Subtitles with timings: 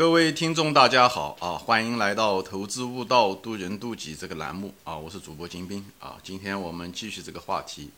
[0.00, 1.58] 各位听众，大家好啊！
[1.58, 4.96] 欢迎来到《投资悟道，渡人渡己》这个栏目啊！
[4.96, 6.16] 我是主播金兵啊！
[6.22, 7.90] 今天我们继续这个话题，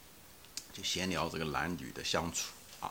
[0.72, 2.90] 就闲聊这个男女的相处啊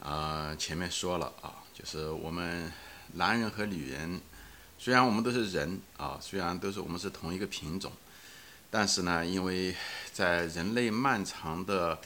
[0.00, 0.56] 啊！
[0.58, 2.72] 前面说了啊，就是我们
[3.12, 4.18] 男人和女人，
[4.78, 7.92] 虽然我们都是人啊，虽然都是我们是同一个品种，
[8.70, 9.76] 但是呢，因为
[10.10, 11.98] 在人类漫长的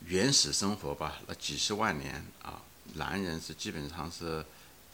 [0.00, 2.60] 原始生活吧，那几十万年啊，
[2.92, 4.44] 男人是基本上是。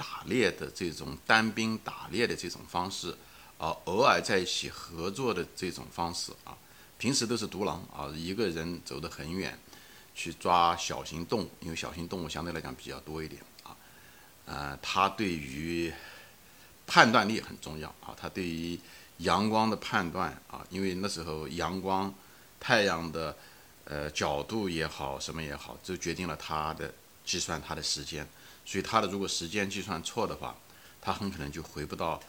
[0.02, 3.16] 打猎的这种单兵打猎的这种方式，
[3.56, 6.58] 啊，偶尔在一起合作的这种方式啊，
[6.98, 9.56] 平时都是独狼啊，一个人走得很远，
[10.12, 13.76] 去抓小型动物，因为小型动物相对来讲比较多一点啊，
[14.46, 15.92] 呃，他对于
[16.84, 18.76] 判断力很重要啊，他对于
[19.18, 22.12] 阳光的判断啊，因为那时候阳光、
[22.58, 23.36] 太阳的
[23.84, 26.92] 呃角度也好，什么也好，就决定了他的
[27.24, 28.26] 计算他的时间。
[28.64, 30.56] 所以他的如果时间计算错的话，
[31.00, 32.20] 他很可能就回不到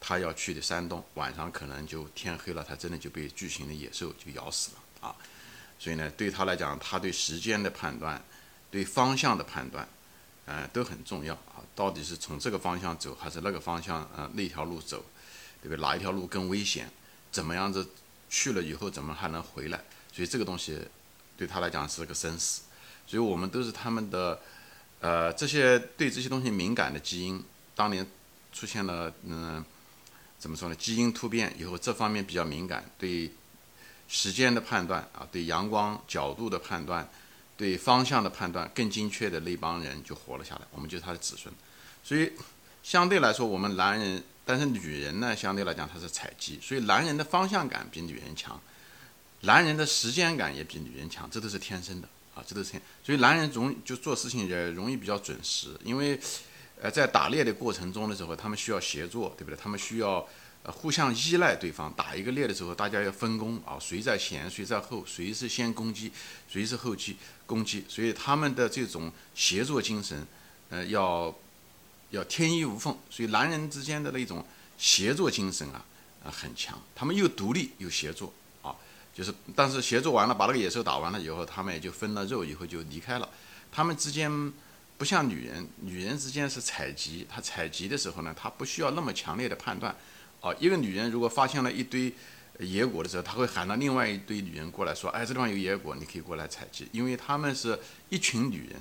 [0.00, 5.14] 他要去的山洞，晚上可能就天黑了，他真的就被巨型的野兽就咬死了啊！
[5.78, 8.20] 所以呢，对他来讲，他对时间的判断、
[8.70, 9.86] 对方向的判断，
[10.46, 11.60] 呃，都很重要啊。
[11.76, 14.08] 到底是从这个方向走，还是那个方向？
[14.16, 15.04] 呃，那条路走，
[15.60, 15.76] 对不对？
[15.76, 16.90] 哪一条路更危险？
[17.30, 17.86] 怎么样子
[18.30, 19.78] 去了以后，怎么还能回来？
[20.12, 20.80] 所以这个东西
[21.36, 22.62] 对他来讲是个生死。
[23.06, 24.40] 所以我们都是他们的。
[25.02, 27.42] 呃，这些对这些东西敏感的基因，
[27.74, 28.06] 当年
[28.52, 29.62] 出现了，嗯，
[30.38, 30.74] 怎么说呢？
[30.76, 33.32] 基因突变以后，这方面比较敏感，对
[34.06, 37.10] 时间的判断啊，对阳光角度的判断，
[37.56, 41.52] 对方向的判断更精确的那帮人就活了下来，我们就是他的子孙。
[42.04, 42.30] 所以
[42.84, 48.60] 相对来说，我们男人，但是女人呢，相对来讲她是采集，所以男人的方向感比女人强，
[49.40, 52.08] 男人的时间感也比女人强，这都是天生的。
[52.34, 52.72] 啊，这都是
[53.04, 56.18] 所以男人容就做事情也容易比较准时，因为，
[56.80, 59.56] 呃，在打猎的过程中的时候，他们需要协作，对不对？
[59.62, 60.26] 他们需要
[60.62, 61.92] 呃互相依赖对方。
[61.94, 66.10] 打一个猎的时候，大家要分工啊，谁在前，谁在后，谁是先攻击，
[66.48, 67.84] 谁是后击攻击。
[67.86, 70.26] 所以他们的这种协作精神，
[70.70, 71.34] 呃，要
[72.10, 72.96] 要天衣无缝。
[73.10, 74.42] 所以男人之间的那种
[74.78, 75.84] 协作精神啊，
[76.24, 78.32] 啊很强，他们又独立又协作。
[79.14, 83.28] 就是，但是协作完了，把那个野兽打完了以后，他们也就分了肉，以后就离开了。
[83.70, 84.52] 他们之间
[84.96, 89.94] 不像女人，女人之间是采集，她采集的时候呢，她不需要那么强烈的判断。
[90.40, 92.12] 哦，一个女人如果发现了一堆
[92.58, 97.78] 野果的时候，她会喊到另外一堆女人过来说：“哎，这地方有野果，你可以过来采集。”因为他们是
[98.08, 98.80] 一群女人，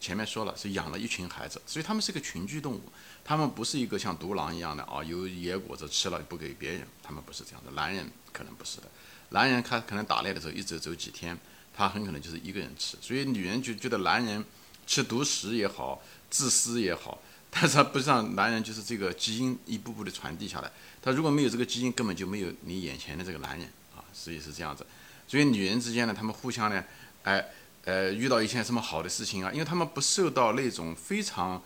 [0.00, 2.82] 前面说了是养了一群孩子，所以他们是个群居动物。
[3.24, 7.70] 他们不是一个像独狼一样的啊，有野果子吃了不给别人，他们不是这样的。
[7.72, 8.84] 男人可能不是的。
[9.30, 11.36] 男人他可能打猎的时候一走走几天，
[11.74, 14.44] 他很可能就是一个人吃，所以女人就觉得男人
[14.86, 17.20] 吃独食也好，自私也好，
[17.50, 20.70] 但是他不像男人就是这个基因一步步的传递下来，
[21.02, 24.84] 他如果没有这个基因，根本就没有你眼前的这个男人啊，所以是这样子。
[25.26, 26.84] 所以女人之间呢，他们互相呢，
[27.22, 27.46] 哎，
[27.84, 31.62] 呃，遇到一些什么好的事情啊，因为他们不受到那种非常。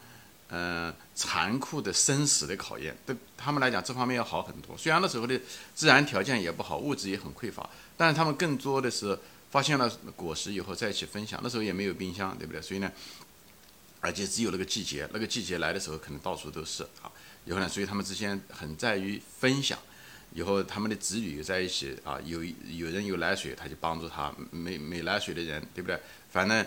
[0.50, 4.77] 嗯，残酷的生死的考验，对他们来讲，这方面要好很多。
[4.77, 5.41] 虽然那时候的
[5.75, 9.19] 自然条件也不好，物质也很匮乏，但是他们更多的是
[9.50, 11.41] 发现了果实以后在一起分享。
[11.43, 12.60] 那时候也没有冰箱，对不对？
[12.62, 12.93] 所以呢，
[14.00, 17.10] 而且只有那个季节，那个季节来的时候，可能到处都是啊。
[17.47, 19.78] 以后呢，所以他们之间很在于分享。
[20.34, 25.99] 以后他们的子女在一起啊，有有人有奶水，他就帮助他；没没奶水的人，对不对？
[26.31, 26.65] 反正。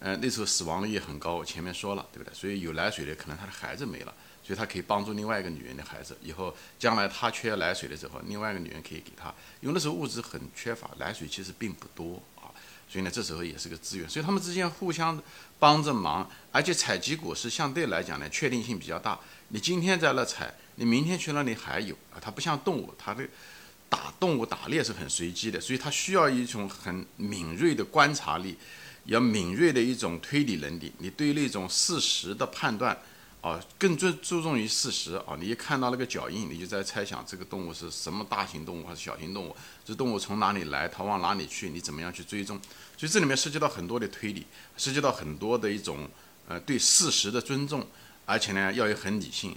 [0.00, 2.34] 嗯，那时候死亡率也很高，前面说了，对不对？
[2.34, 6.16] 所以有奶水的，可能他的孩子没了，所以他可以帮助另外一个女人的孩子。
[6.22, 9.28] 以后将来他缺奶水的时候，另外一个女人可以给他。
[9.60, 12.48] 因为那时候物质很缺乏，奶水其实并不多啊，
[12.88, 14.08] 所以呢，这时候也是个资源。
[14.08, 15.22] 所以他们之间互相
[15.58, 19.20] 帮着忙，而且采集果实相对来讲呢，确定性比较大。
[19.48, 22.16] 你今天在那采，你明天去那里还有啊。
[22.18, 23.28] 它不像动物，它的
[23.90, 28.56] 打动物打猎是很随机的，所以它需要一种很敏锐的观察力。
[29.10, 32.96] 要敏锐的一种推理能力，你对那种事实的判断，
[33.40, 35.36] 啊，更注注重于事实啊。
[35.40, 42.56] 你一看到那个脚印，你就在猜想这个动物是什么大型动物还是小型动物，这动物从哪里来，它往哪里去，你怎么样去追踪？
[42.96, 44.46] 所以这里面涉及到很多的推理，
[44.76, 46.08] 涉及到很多的一种
[46.46, 47.84] 呃对事实的尊重，
[48.24, 49.56] 而且呢要有很理性。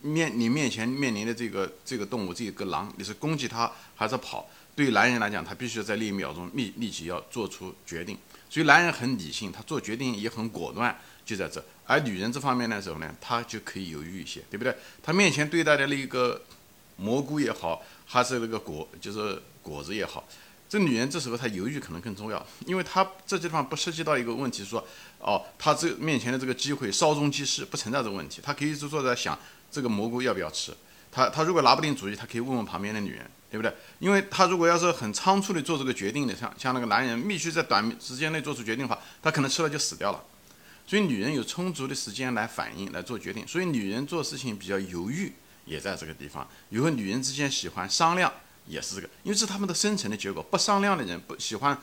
[0.00, 4.48] 面你面前面临的这个这个动物，这个狼，你是攻击它还是跑？
[4.76, 8.18] 对男人来讲，他必须在那一秒钟立立即要做出决定。
[8.50, 11.64] 所以男人很理性，他做决定也很果断，就在这。
[11.86, 14.74] 而女人这方面的时候呢，她就可以犹豫一些，对不对？
[15.02, 16.40] 她面前对待的那个
[16.96, 20.26] 蘑菇也好，还是那个果，就是果子也好，
[20.68, 24.86] 这女人这时候她犹豫可能更重要，因为她这地方不涉及到一个问题，说
[25.18, 29.38] 哦，她这面前的这个机会稍纵即逝，不存在这个问题，她可以就坐在想
[29.70, 30.72] 这个蘑菇要不要吃。
[31.12, 33.72] 她她如果拿不定主意，她可以问问旁边的女人，对不对？
[34.00, 40.20] 因为他如果要是很仓促的做这个决定的，像像那个男人必须在短时间内做出决定的话，他可能吃了就死掉了。
[40.86, 45.32] 所以女人有充足的时间来反应来做决定，所以女人做事情比较犹豫，
[45.64, 46.46] 也在这个地方。
[46.70, 48.32] 以后女人之间喜欢商量。
[48.66, 50.42] 也是这个，因为是他们的生存的结果。
[50.42, 51.78] 不商量的人，不喜欢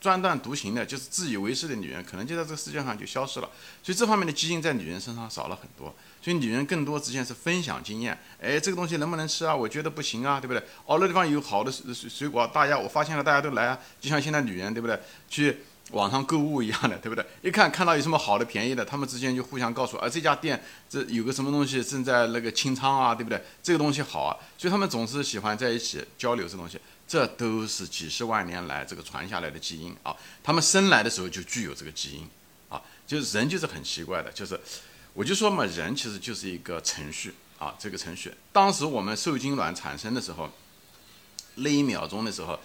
[0.00, 3.48] 专断独行的，就是自以为是的女人，可能就在这个世界上就消失了。
[3.82, 5.94] 所以这方面的基因在女人身上少了很多。
[6.22, 8.18] 所以女人更多之前是分享经验。
[8.40, 9.56] 哎，这个东西能不能吃啊？
[9.56, 10.62] 我觉得不行啊，对不对？
[10.84, 13.78] 哦，那地方有好的水水果，大家我发现了，大家都来啊。
[14.00, 15.00] 就像现在女人，对不对？
[15.28, 15.58] 去。
[15.92, 17.24] 网上购物一样的，对不对？
[17.42, 23.42] 一看看到有什么好的、便宜的，他们之间就互相告诉，啊，这家店这有个什么东西正在那个清仓啊，对不对？
[23.62, 26.78] 这个东西好啊，所以他们总是喜欢在一起交流这东西。
[27.08, 30.14] 这都是几十万年来这个传下来的基因啊。
[30.44, 32.28] 他们生来的时候就具有这个基因
[32.68, 34.60] 啊，就是人就是很奇怪的，就是
[35.12, 38.32] 我就说嘛，人其实就是一个程序啊，这个程序。
[38.52, 40.48] 当时我们受精卵产生的时候，
[41.56, 42.58] 那一秒钟的时候，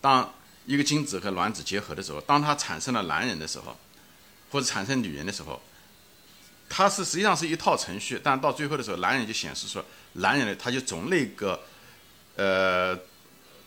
[0.00, 0.34] 当。
[0.66, 3.76] 一个精子和卵子结合的时候，当它产生了男人的时候，
[4.50, 5.60] 或者产生女人的时候，
[6.68, 9.82] 它是实际上是一套程序，但到最后的时候，男人就显示出
[10.14, 11.60] 男人呢，他就从那个，
[12.36, 12.94] 呃，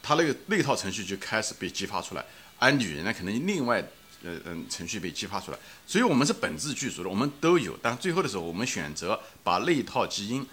[0.02, 2.24] 他那个那套程序就开始被激发出来，
[2.58, 3.80] 而女人呢，可能另外
[4.24, 10.48] 呃嗯程序被激发出来，所以我们是本质具足的，我们都有，但最后的时候，我们选择把那一套基因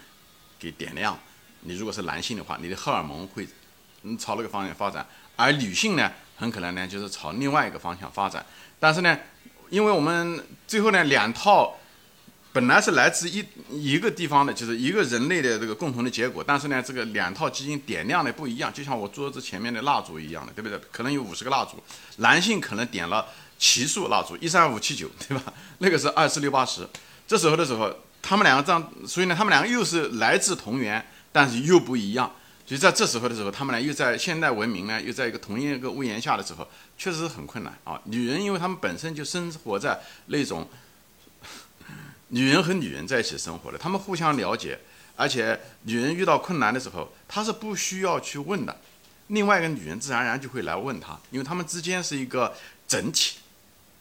[0.59, 1.17] 给点亮。
[1.61, 3.47] 你如果是男性的话，你的荷尔蒙会
[4.01, 6.11] 嗯朝那个方向发展，而女性呢？
[6.35, 8.45] 很可能呢，就是朝另外一个方向发展。
[8.79, 9.17] 但是呢，
[9.69, 11.77] 因为我们最后呢，两套
[12.51, 16.43] 本来是来自一一个地方的，就是一个人类的这个共同的结果。
[16.45, 20.79] 但是呢，这个两套基因点亮的不一样，就像我桌子前面的蜡烛一样的，对不对？
[20.91, 21.81] 可能有五十个蜡烛，
[22.17, 23.25] 男性可能点了
[23.57, 25.53] 奇数蜡烛，一三五七九，对吧？
[25.79, 26.87] 那个是二四六八十。
[27.25, 27.91] 这时候的时候，
[28.21, 32.31] 他们两个这样，所以呢，他们两个又是来自同源，但是又不一样。
[32.65, 36.67] 所以在这时候的时候，他们呢又在现代文明呢又在一个同一个屋檐下的时候，
[36.97, 37.99] 确实是很困难啊。
[38.05, 40.67] 女人，因为她们本身就生活在那种
[42.29, 44.79] 女人和女人在一起生活的，她们互相了解，
[45.17, 48.79] 而且女人遇到困难的时候，她是不需要去问的，
[49.27, 52.55] 另外一个女人自然而然就会来问她，因为她们之间是一个
[52.87, 53.39] 整体，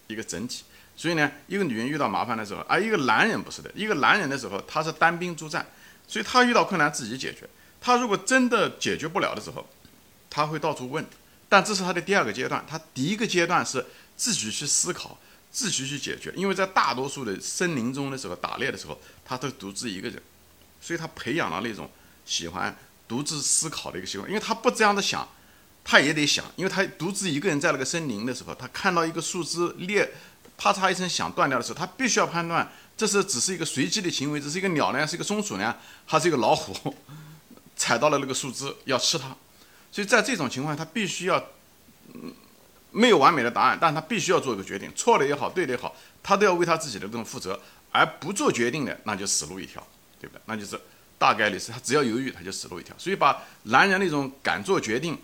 [0.07, 0.63] 一个整体。
[0.95, 5.67] 所以呢，一个女人遇到麻烦的时候，而一个男人不是的，一个男人的时候他是单兵作战，
[6.07, 7.49] 所以他遇到困难自己解决。
[7.83, 9.69] 他如果真的解决不了的时候，
[10.31, 11.05] 他会到处问，
[11.49, 12.65] 但这是他的第二个阶段。
[12.67, 13.85] 他第一个阶段是
[14.17, 15.19] 自己去思考，
[15.51, 16.33] 自己去解决。
[16.37, 20.23] 因为在大多数的森林中的时候，打猎的时候，他都独自一个人，
[20.81, 21.91] 所以他培养了那种
[22.25, 22.75] 喜欢
[23.09, 24.29] 独自思考的一个习惯。
[24.31, 25.29] 因为他不这样的想，
[25.83, 30.13] 他也得想，因为他独自一个人在那个森林的时候，他看到一个树枝裂，
[30.57, 35.77] 啪嚓一声响断掉的时候，他必须要判断这是只是一个随机的行为，这是一个鸟呢，是一个松鼠呢，
[36.07, 36.95] 还是一个老虎？
[37.83, 39.37] 踩到了那个树枝要吃它，
[39.91, 41.37] 所以在这种情况，他必须要，
[42.15, 42.33] 嗯，
[42.93, 45.93] 没有完美的答案，但他必须要做一个决定，错了也好，对的也好，
[46.23, 49.85] 他都要为他自己的这种负责，而不做决定的，那就死路一条，
[50.21, 50.41] 对不对？
[50.47, 50.81] 那就是
[51.19, 52.95] 大概率是他只要犹豫，他就死路一条。
[52.97, 55.19] 所以把男人那种敢做决定，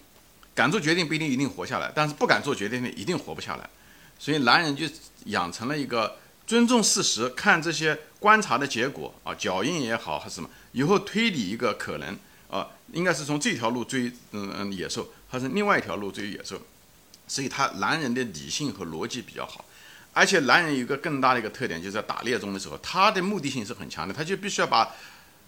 [0.53, 3.71] 敢做决定不一定一定活下来，但是不敢做决定的一定活不下来。
[4.19, 4.85] 所以男人就
[5.27, 12.19] 养成了一个尊重事实，看这些观察的结果啊，脚印也好还是什么，以后推理一个可能。
[12.51, 16.59] 啊，应该是从这条路追，嗯，野兽，还是另外一条路追野兽，
[17.27, 19.67] 所以他男人的理性和逻辑比较好，
[20.15, 24.95] 而且男人有个更大的一个特点，就是在打猎中的时候，他的目的性是很强的，他就必须要把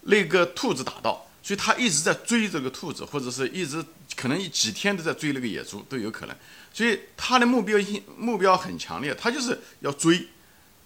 [0.02, 3.82] 那个兔子打到，所以他一直在追这个兔子，或者是一直
[4.14, 6.36] 可能几天都在追那个野猪都有可能，
[6.70, 10.28] 所以他的目标性目标很强烈，他就是要追，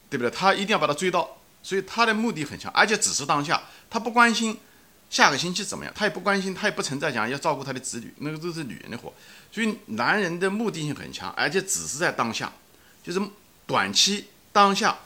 [0.09, 0.31] 对不对？
[0.31, 4.57] 他一定要把它追到，所以他的目的很强，而且只是当下，他不关心。
[5.11, 5.93] 下个星期怎么样？
[5.97, 9.15] 他也不关心，他也不存在讲要照顾他的子女，那个都是女人的活。
[9.53, 12.53] 所以男人的目的性很强，而且只是在当下，
[13.03, 13.23] 就是
[13.65, 14.99] 短期当下，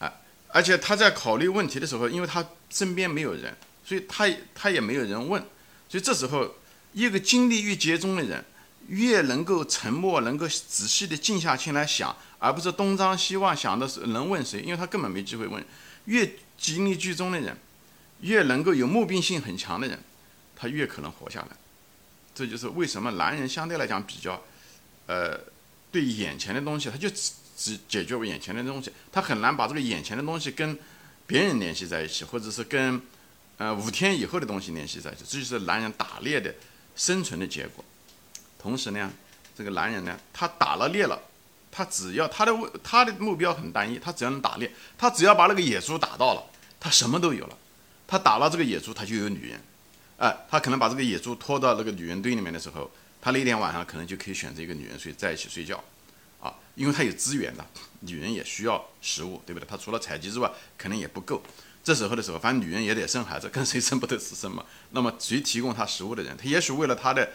[0.00, 0.12] 啊，
[0.48, 5.40] 而且他在考虑问题的时候，因为他身边没有人，所以他他也没有人问，
[5.88, 6.56] 所以这时候
[6.92, 8.44] 一个精力越集中的人，
[8.88, 15.64] 越能够沉默，能够仔细的静下心来想，而不是东张西望想的是能问谁，因为他根本没机会问。
[16.06, 17.56] 越精力集中的人。
[18.20, 19.98] 越能够有目的性很强的人，
[20.56, 21.48] 他越可能活下来。
[22.34, 24.42] 这就是为什么男人相对来讲比较，
[25.06, 25.38] 呃，
[25.90, 30.78] 对眼前的东西，他就只只解决眼前的东西，他很难把这个眼前的东西跟
[31.26, 33.00] 别人联系在一起，或者是跟
[33.58, 35.24] 呃五天以后的东西联系在一起。
[35.28, 36.54] 这就是男人打猎的
[36.96, 37.84] 生存的结果。
[38.58, 39.10] 同时呢，
[39.56, 41.20] 这个男人呢，他打了猎了，
[41.70, 46.42] 他只要他的他的目标很单一，他只要能打猎，他只要把那个野猪打到了，
[46.78, 47.56] 他什么都有了。
[48.10, 49.60] 他打了这个野猪，他就有女人，
[50.18, 52.90] 哎，他可能把这个野猪拖到那个女人堆里面的时候，
[53.22, 55.80] 他那天晚上可能就可以选择一个女人睡在一起睡觉，
[56.40, 57.64] 啊，因为他有资源的，
[58.00, 59.66] 女人也需要食物，对不对？
[59.70, 61.40] 他除了采集之外，可能也不够。
[61.84, 64.64] 这时候的时候，反正女人也得生孩子，跟谁生不得是生嘛。
[64.90, 67.30] 那么谁提供他食物的人，他也许为了他的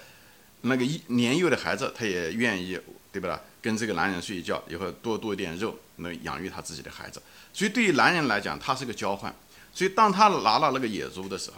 [0.61, 2.77] 那个一年幼的孩子，他也愿意，
[3.13, 3.35] 对不对？
[3.61, 7.21] 跟这个男人睡一觉，以后多多一点肉，能养育他自己的孩子。
[7.53, 9.33] 所以对于男人来讲，他是个交换。
[9.75, 11.57] 所以，当他拿了那个野猪的时候，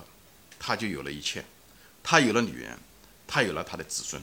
[0.58, 1.46] 他就有了一切，
[2.02, 2.76] 他有了女人，
[3.28, 4.20] 他有了他的子孙。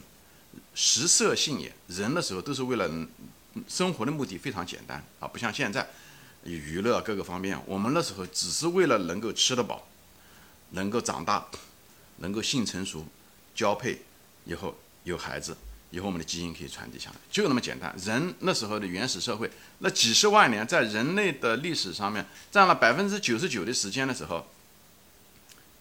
[0.75, 2.91] 食色性也，人的时候都是为了
[3.69, 5.89] 生活的目的非常简单啊，不像现在
[6.43, 9.87] 娱乐各个方面，我们那时候只是为了能够吃得饱，
[10.71, 11.47] 能够长大，
[12.17, 13.07] 能够性成熟，
[13.55, 14.03] 交配
[14.45, 15.57] 以后有孩子。
[15.95, 17.95] 以后我们的基因可以传递下来，就那么简单。
[18.05, 19.49] 人那时候的原始社会，
[19.79, 24.45] 那几十万年在人类的历史上面占了百分之九十九的时间的时候，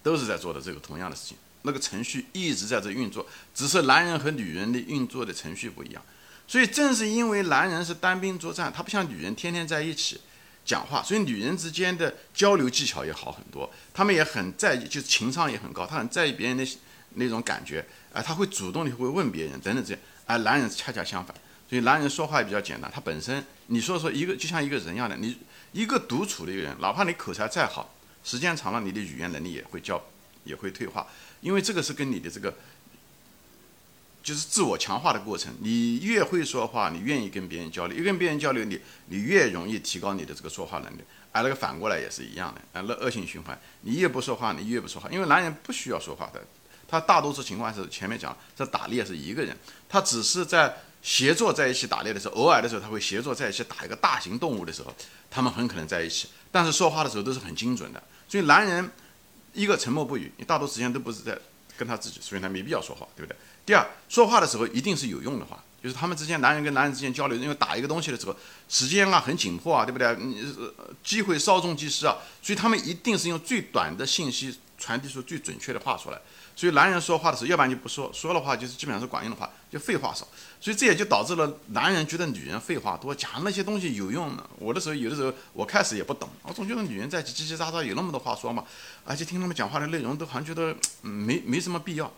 [0.03, 1.35] 都是在做的这个同样的事情。
[1.63, 6.03] 那个程序一直在这运作，只是男人和女人的运作的程序不一样。
[6.47, 10.21] 所以正是因为男人是单兵作战，他不像女人天天在一起
[10.63, 13.67] 讲话，所以女人之间的交流技巧也好很多。
[13.91, 16.67] 他们也很在意，就是情商也很高，他很在意别人的。
[17.15, 21.35] 那种感觉，啊，他会主动的会问别人等等这样，啊，男人恰恰相反，
[21.67, 22.89] 所以男人说话也比较简单。
[22.93, 25.35] 他本身，你说说一个就像一个人一样的，你
[25.71, 27.93] 一个独处的人，哪怕你口才再好，
[28.23, 29.99] 时间长了，你的语言能力也会较
[30.43, 31.07] 也会退化，
[31.41, 32.53] 因为这个是跟你的这个
[34.21, 35.51] 就是自我强化的过程。
[35.59, 41.01] 你越会说话，你愿意跟别人交流，越跟别人交流，你你越容易提高你的这个说话能力。
[41.31, 46.45] 哎，那个反过来也是一样的，啊，那恶性循环，你越不说话，你越不说话，因为男人不需要说话的。
[46.93, 49.57] 他大多数情况是前面讲，这打猎是一个人，
[49.89, 50.71] 他只是在
[51.01, 54.93] 协作在一起打猎的时候，偶尔的时候他会协作在一起打一个大型动物的时候，
[55.31, 56.27] 他们很可能在一起。
[56.51, 58.91] 但是说话的时候都是很精准的，所以男人
[59.53, 61.35] 一个沉默不语，你大多时间都不是在
[61.75, 63.35] 跟他自己，所以他没必要说话，对不对？
[63.65, 68.35] 第二，说话的时候一定是有用的话，就是他们之间男人跟男人之间交流，因为打一个东西的时候
[68.69, 70.15] 时间啊很紧迫啊，对不对？
[70.17, 70.45] 你
[71.03, 76.19] 机会稍纵即逝啊，所以他们一定是用最短的信息传递出最准确的话出来。
[76.55, 80.27] 所以男人说话的时候，要不然就不说，说的话就是基本上是管用的话，就废话少。
[80.59, 84.43] 所以这也就导致了男人觉得女人废话多，讲那些东西有用的。
[84.59, 88.65] 我的时候有的时候我开始也不懂，我总觉得女人在叽叽喳喳有那么多话说嘛，
[89.05, 92.11] 而且听他们讲话的内容都好像觉得没没什么必要。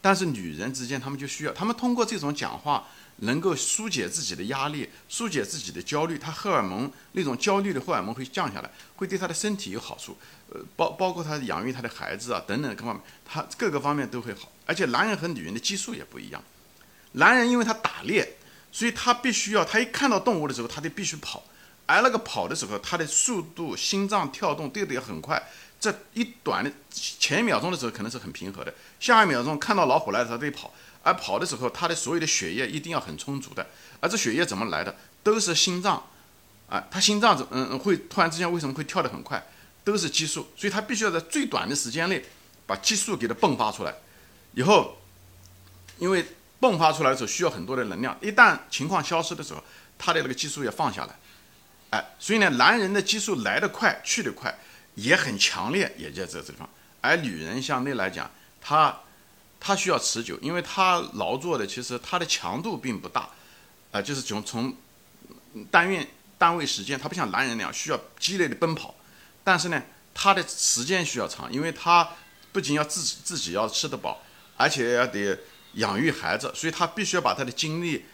[0.00, 2.86] 但是女人之间，他们就需要，他们通过这种讲话。
[3.20, 10.16] 能够疏解自己的压力，疏解自己的焦虑，他荷尔蒙那种焦虑的荷尔蒙会降下来，会对他的身体有好处，
[10.50, 14.52] 呃，包包括他养育他的孩子啊等等各方面，他各个方面都会好。
[14.66, 16.42] 而且男人和女人的激素也不一样，
[17.12, 18.36] 男人因为他打猎，
[18.70, 21.42] 所以他必须要，他一看到动物的时候，他就必须跑，
[21.86, 25.42] 而那个跑的时候，他的速度、心脏跳动都得也很快，
[25.80, 30.72] 这一短的前一秒钟的时候可能是很平和的，下一秒钟看到老虎来的时候得跑。
[31.08, 33.66] 而跑的时候，他的所有的血液一定要很充足的。
[34.00, 34.94] 而这血液怎么来的？
[35.22, 36.02] 都是心脏，
[36.68, 39.42] 啊，他心脏怎嗯会突然之间为什么会跳得很快？
[39.84, 42.22] 都是激素，所以他必须要在最短的时间内
[42.66, 43.94] 把激素给它迸发出来。
[44.52, 44.98] 以后，
[45.98, 46.24] 因为
[46.60, 49.64] 迸发出来的时候需要很多的能量，一旦情况消失的时候，
[49.96, 51.18] 他的那个激素要放下来。
[51.90, 54.54] 哎，所以呢，男人的激素来得快，去得快，
[54.94, 56.68] 也很强烈，也在这地方。
[57.00, 58.94] 而女人相对来讲，她。
[59.60, 63.28] 它需要持久，因为它劳作的其实它的强度并不大，
[63.90, 64.74] 啊，就是从从
[65.70, 66.06] 单元
[66.38, 68.94] 单位时间，它不像男人那样需要激烈的奔跑，
[69.42, 69.82] 但是呢，
[70.14, 72.08] 它的时间需要长，因为它
[72.52, 74.22] 不仅要自己自己要吃得饱，
[74.56, 75.38] 而且要得
[75.74, 78.04] 养育孩子，所以他必须要把他的精力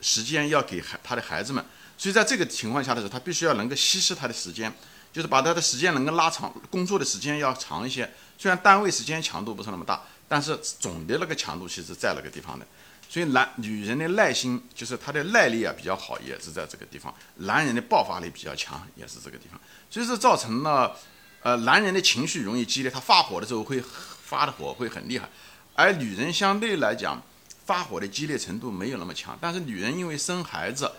[0.00, 1.64] 时间要给孩他的孩子们，
[1.96, 4.72] 所以在这个情况下的时候，他必须要能够稀释他的时间，
[5.12, 10.02] 就是把他的时间能够拉长，工作的时间要长一些，虽然单位时间强度不是那么大。
[10.28, 12.66] 但是总的那个强度其实在那个地方的，
[13.08, 19.60] 所以男女人的耐心就是她的耐力啊比较好，也是在这个地方；男人的爆发力比较强，也是这个地方。
[19.88, 20.96] 所以说造成了，
[21.42, 23.80] 呃，男人的情绪容易激烈，他发火的时候会
[24.24, 25.28] 发的火会很厉害，
[25.74, 27.22] 而女人相对来讲
[27.64, 29.38] 发火的激烈程度没有那么强。
[29.40, 30.90] 但是女人因为生孩子，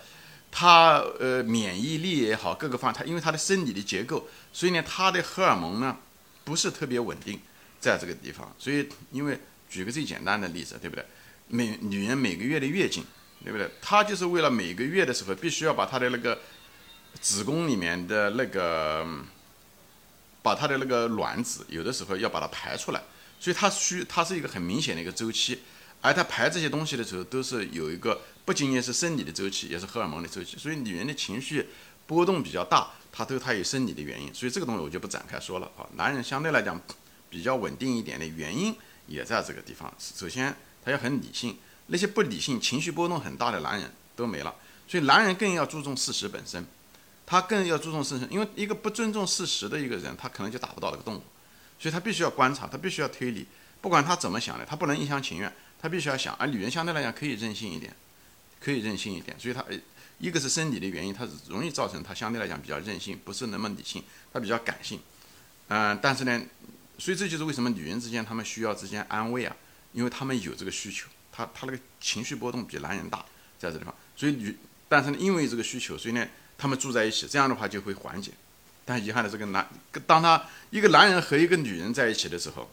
[0.50, 5.94] 她呃免疫力也好，各个方她因为她的生理的结构，所以呢她的荷尔蒙呢
[6.44, 7.38] 不是特别稳定。
[7.80, 11.04] 在这个地方，所以因为举个最简单的例子，对不对？
[11.48, 13.04] 每女人每个月的月经，
[13.42, 13.70] 对不对？
[13.80, 16.38] 她就是为了每个月的时候必须要把她的那个
[17.20, 19.06] 子宫里面的那个，
[20.42, 23.02] 把她的那个卵子有的时候要把它排出来，
[23.40, 25.60] 所以它需它是一个很明显的一个周期。
[26.00, 30.56] 而她排这些东西的时候，都是有一个不仅仅是生理的周期，也是荷尔蒙的周期。
[30.58, 31.66] 所以女人的情绪
[32.06, 34.32] 波动比较大，它都它有生理的原因。
[34.34, 35.88] 所以这个东西我就不展开说了啊。
[35.96, 36.80] 男人相对来讲
[37.28, 38.74] 比较稳定一点的原因
[39.06, 39.92] 也在这个地方。
[39.98, 40.54] 首先，
[40.84, 44.54] 他要很理性，那些不理性、情绪波动很大的男人都没了。
[44.86, 46.64] 所以男人更要注重事实本身，
[47.26, 51.22] 他更要注重事实，因为一个不尊重事实的一个人，他可能就打不到这个动物。
[51.78, 53.46] 所以他必须要观察，他必须要推理，
[53.80, 56.34] 不管他怎么想的，他不能一厢情愿，他必须要想。
[56.34, 57.94] 而女人相对来讲可以任性一点，
[58.58, 59.38] 可以任性一点。
[59.38, 59.64] 所以她
[60.18, 64.98] 一个是生理的原因，它容易造成他相对来讲比较任性，不是那么理性，他比较感性。
[65.68, 66.42] 嗯，但是呢，
[66.98, 69.56] 所以这就是为什么女人之间她们需要之间安慰啊，
[69.92, 73.24] 因为她们有这个需求，她她那个情绪波动比男人大，
[73.58, 73.94] 在这地方。
[74.16, 74.56] 所以女，
[74.88, 76.26] 但是呢，因为这个需求，所以呢，
[76.58, 78.32] 她们住在一起，这样的话就会缓解。
[78.84, 79.68] 但遗憾的，这个男，
[80.06, 82.70] 当他一个男人和一个女人在一起的时候，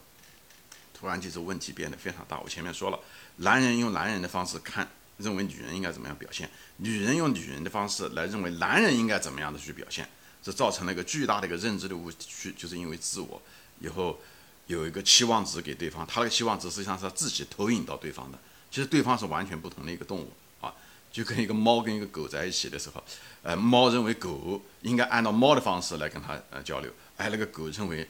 [0.98, 2.40] 突然就是问题变得非常大。
[2.40, 2.98] 我前面说了，
[3.36, 10.08] 男人用男人的方式看，认为女人应该怎么样表现；女人用女人的方式来认为男人应该怎么样的去表现，
[10.42, 13.42] 这造成了一个巨大的一个认知的误区，就是因为自我
[13.80, 14.18] 以后
[14.66, 18.38] 有一个期望值给对方，他的期望值实际上是他自己投影到对方的，
[18.70, 20.72] 其实对方是完全不同的一个动物啊。
[21.12, 23.02] 就跟一个猫跟一个狗在一起的时候，
[23.42, 28.06] 呃，猫认为狗应该按照猫的方式来跟它呃交流，哎，那个狗认为，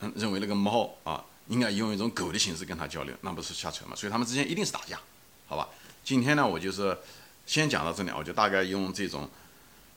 [0.00, 3.94] 嗯，认为那个猫啊应该用一种狗的形式跟它交流，那不是瞎扯吗？
[3.94, 4.98] 所以他们之间一定是打架，
[5.46, 5.68] 好吧？
[6.02, 6.96] 今天呢，我就是
[7.46, 9.30] 先讲到这里，我就大概用这种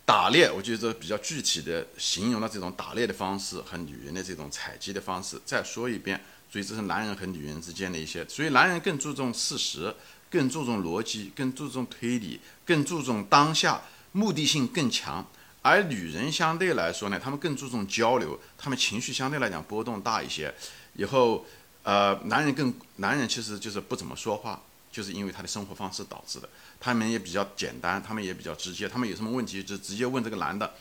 [0.07, 6.17] 打猎，我觉得比较具体的形容了这种打猎的方式和女人的这种采集的方式，再说一遍。
[6.49, 9.93] 所以这是男人和女人之间的一些，所以男人更注重事实。
[10.29, 15.25] 更注重逻辑，更注重推理，更注重当下，目的性更强。
[15.61, 20.53] 而女人相对来说呢，她们更注重交流，她们情绪相对来讲波动大一些。
[20.95, 21.45] 以后，
[21.83, 24.61] 呃，男人更，男人其实就是不怎么说话，
[24.97, 26.49] 就是因为他的生活方式导致的。
[26.79, 30.73] 他们也比较简单，他们也比较直接，他们有什么问题就直接问这个男的。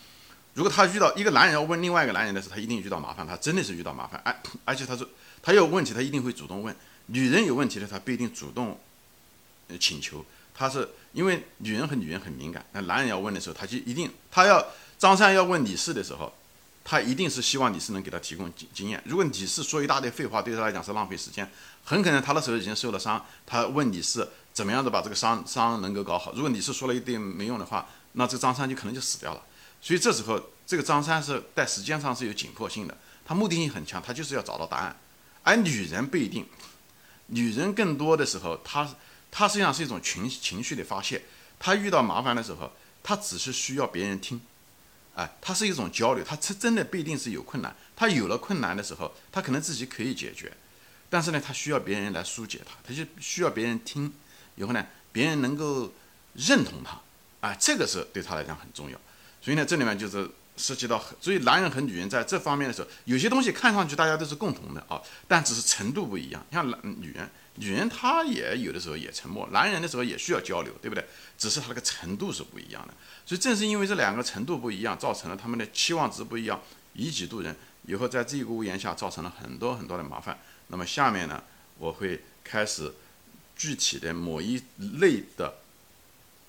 [0.54, 4.18] 如果他遇到一个男人要问另外一个男人的时候，他一定遇到麻烦，他真的是遇到麻烦。
[4.24, 5.06] 而而且他说
[5.42, 6.74] 他有问题，他一定会主动问。
[7.06, 8.80] 女人有问题的，他不一定主动。
[9.80, 14.64] 请求，他是因为女人和女人很敏感，那男人要问的时候，他就一定，他要
[14.96, 16.32] 张三要问李四的时候，
[16.88, 19.02] 他一定是希望你是能给他提供经经验。
[19.04, 21.50] 如果你是说一大堆废话，对他来讲是浪费时间，
[21.82, 26.32] 很可能他的时候已经受了伤，他问你是怎么样的把这个伤伤能够搞好。
[26.34, 29.42] 如果你是说了一堆没用的话，那这张三就可能就死掉了。
[29.80, 34.96] 所以这时候，这个张三是在时间上是有紧迫性的，他目的性很强，他就是要找到答案。
[35.42, 36.46] 而女人不一定，
[37.26, 38.88] 女人更多的时候，她。
[39.28, 41.22] 她实际上是一种情情绪的发泄，
[41.58, 42.72] 他遇到麻烦的时候，
[43.02, 44.40] 他只是需要别人听，
[45.16, 50.52] 啊，它是一种交流，他真真的不一定是有困难，他有了困难的时候，他可能自己可以解决，
[51.08, 54.12] 但是呢，他需要别人来疏解他，他就需要别人听，
[54.56, 55.90] 以后呢，别人能够
[56.34, 57.00] 认同他，
[57.40, 59.00] 啊，这个是对他来讲很重要，
[59.40, 67.28] 所以呢，这里面就是涉及到，所以男人和女人在这方面的时候，有些东西看上去大家都是共同的啊，但只是程度不一样，像男女人。
[67.58, 71.02] 女人她也有的时候也沉默，男人的时候也需要交流，对不对？
[71.38, 72.92] 只是他那个程度是不一样的。
[73.24, 76.60] 所以正是因为这两个程度不一样，造成了他们的期望值不一样，
[76.92, 80.38] 以己度人，以后在这个屋檐下造成了很多很多的麻烦。
[80.66, 81.42] 那么下面呢，
[81.78, 82.92] 我会开始
[83.56, 84.62] 具体的某一
[84.98, 85.54] 类的，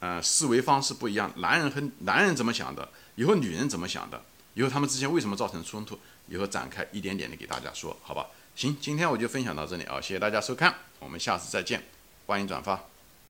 [0.02, 4.22] 呃，思维方式不一样，男人和男人怎么想的，以后女人怎么想的，
[4.54, 8.28] 以后他们之间为什么造成冲突，以后展开一点点的给大家说，好吧？
[8.56, 11.84] 行，今天我就分享到这里啊，谢谢大家收看，我们下次再见，
[12.28, 12.97] 欢迎转发。